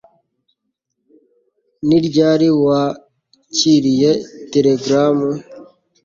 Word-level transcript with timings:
Ni 1.87 1.97
ryari 2.05 2.47
wakiriye 2.65 4.11
telegaramu 4.51 5.29